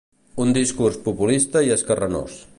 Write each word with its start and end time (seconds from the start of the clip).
Un 0.45 0.53
discurs 0.55 0.97
populista 1.09 1.65
i 1.69 1.73
esquerranós. 1.79 2.45